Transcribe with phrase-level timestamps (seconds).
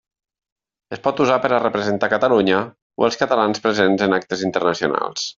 [0.95, 2.61] Es pot usar per a representar Catalunya,
[3.01, 5.27] o els catalans presents en actes internacionals.